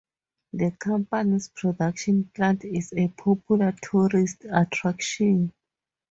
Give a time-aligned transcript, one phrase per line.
[0.53, 5.53] The company's production plant is a popular tourist attraction.